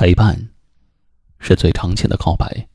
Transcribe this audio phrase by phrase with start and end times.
[0.00, 0.34] 陪伴，
[1.40, 2.66] 是最长情的告白。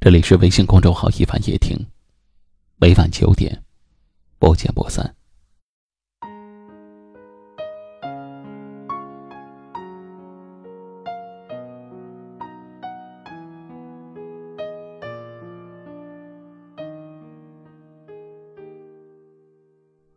[0.00, 1.76] 这里是微信公众号“一凡夜听”，
[2.78, 3.60] 每晚九点，
[4.38, 5.16] 不见不散。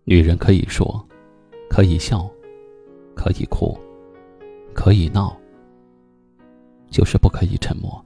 [0.03, 1.03] 女人可以说，
[1.67, 2.29] 可以笑，
[3.15, 3.75] 可以哭，
[4.75, 5.35] 可以闹。
[6.89, 8.03] 就是不可以沉默。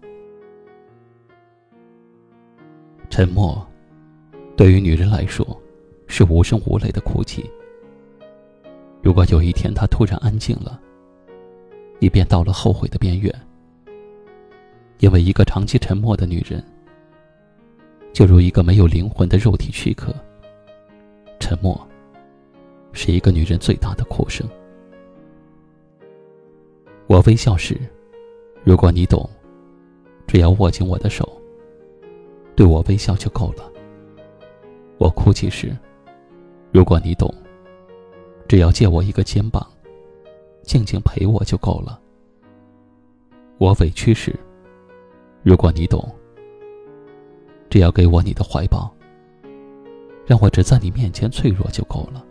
[3.10, 3.66] 沉默，
[4.56, 5.46] 对于女人来说，
[6.08, 7.50] 是无声无泪的哭泣。
[9.02, 10.80] 如果有一天她突然安静了，
[12.00, 13.34] 你便到了后悔的边缘。
[15.00, 16.64] 因为一个长期沉默的女人，
[18.14, 20.14] 就如一个没有灵魂的肉体躯壳。
[21.40, 21.88] 沉默，
[22.94, 24.48] 是一个女人最大的哭声。
[27.08, 27.80] 我微笑时。
[28.66, 29.30] 如果你懂，
[30.26, 31.30] 只要握紧我的手，
[32.56, 33.70] 对我微笑就够了。
[34.98, 35.76] 我哭泣时，
[36.72, 37.30] 如果你懂，
[38.48, 39.68] 只要借我一个肩膀，
[40.62, 42.00] 静静陪我就够了。
[43.58, 44.34] 我委屈时，
[45.44, 46.10] 如果你懂，
[47.70, 48.90] 只要给我你的怀抱，
[50.26, 52.26] 让我只在你面前脆弱就够了。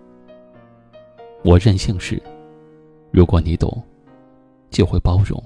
[1.44, 2.22] 我任性时，
[3.10, 3.83] 如果你懂，
[4.70, 5.38] 就会包容。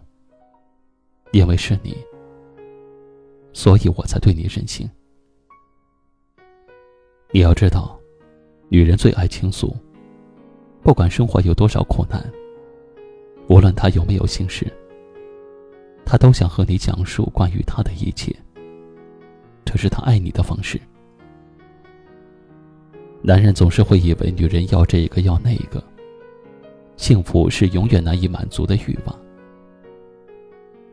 [1.36, 1.94] 因为是你，
[3.52, 4.88] 所以我才对你任性。
[7.30, 8.00] 你要知道，
[8.70, 9.76] 女人最爱倾诉，
[10.82, 12.24] 不管生活有多少苦难，
[13.50, 14.66] 无论她有没有心事，
[16.06, 18.34] 她都想和你讲述关于她的一切。
[19.62, 20.80] 这是她爱你的方式。
[23.20, 25.84] 男人总是会以为女人要这个要那个，
[26.96, 29.25] 幸福是永远难以满足的欲望。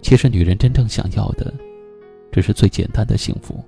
[0.03, 1.51] 其实，女人真正想要的，
[2.29, 3.63] 只是最简单的幸福，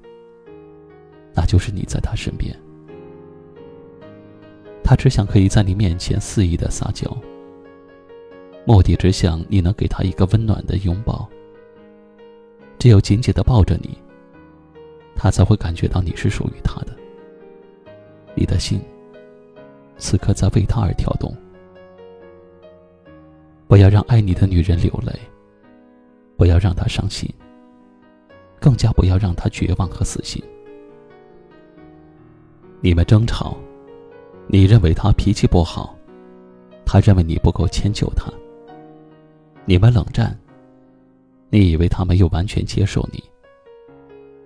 [1.33, 2.53] 那就是你在她身边。
[4.83, 7.09] 她只想可以在你面前肆意的撒娇，
[8.65, 11.27] 目的只想你能给她一个温暖的拥抱。
[12.77, 13.97] 只有紧紧的抱着你，
[15.15, 16.93] 她才会感觉到你是属于她的。
[18.35, 18.79] 你的心，
[19.97, 21.33] 此刻在为她而跳动。
[23.67, 25.17] 不要让爱你的女人流泪。
[26.37, 27.29] 不要让他伤心，
[28.59, 30.43] 更加不要让他绝望和死心。
[32.81, 33.57] 你们争吵，
[34.47, 35.95] 你认为他脾气不好，
[36.85, 38.31] 他认为你不够迁就他。
[39.65, 40.37] 你们冷战，
[41.49, 43.23] 你以为他没有完全接受你，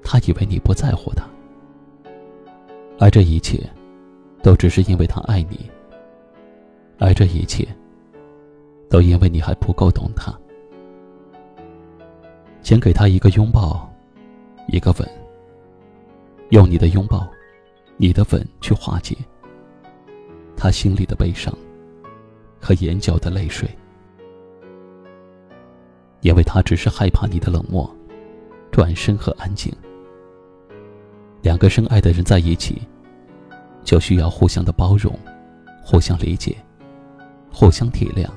[0.04, 1.26] 他以为你不在乎他，
[3.00, 3.60] 而这一切，
[4.42, 5.70] 都只是因为他爱你，
[7.00, 7.68] 而这一切，
[8.90, 10.34] 都因为你还不够懂他。
[12.70, 13.92] 先给他一个拥抱，
[14.68, 15.10] 一个吻。
[16.50, 17.28] 用你的拥抱，
[17.98, 19.18] 你的吻去化解
[20.56, 21.52] 他心里的悲伤
[22.62, 23.68] 和眼角的泪水，
[26.22, 27.92] 因为他只是害怕你的冷漠、
[28.72, 29.74] 转身和安静。
[31.42, 32.84] 两个深爱的人在一起，
[33.84, 35.12] 就需要互相的包容、
[35.84, 36.56] 互相理解、
[37.52, 38.30] 互相体谅、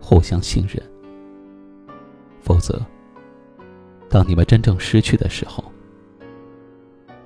[0.00, 0.82] 互相信任，
[2.40, 2.80] 否则。
[4.14, 5.64] 当你们真正失去的时候，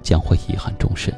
[0.01, 1.13] 将会遗憾终身。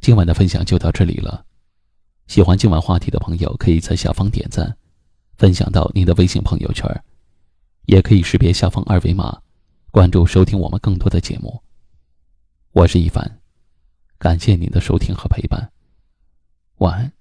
[0.00, 1.44] 今晚的分享就到这里了，
[2.28, 4.74] 喜欢今晚话题的朋友，可以在下方点赞，
[5.36, 6.88] 分享到您的微信朋友圈，
[7.84, 9.43] 也可以识别下方二维码。
[9.94, 11.62] 关注收听我们更多的节目，
[12.72, 13.38] 我是一凡，
[14.18, 15.70] 感谢您的收听和陪伴，
[16.78, 17.12] 晚安。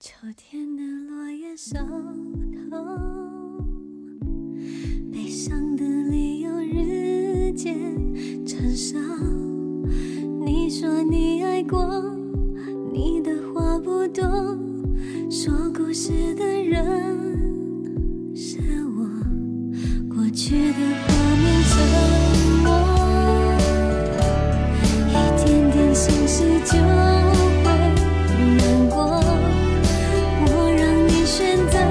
[0.00, 1.86] 秋天的落叶伤
[2.70, 2.78] 透，
[5.12, 7.94] 悲伤的理由日渐
[8.46, 8.96] 成熟。
[10.46, 12.02] 你说你爱过，
[12.90, 14.24] 你的话不多，
[15.30, 18.58] 说故事的人是
[18.96, 19.06] 我，
[20.08, 21.13] 过去的
[26.34, 26.64] 画面。
[31.04, 31.86] 舍不得，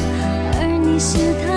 [0.00, 1.49] 不知道有他。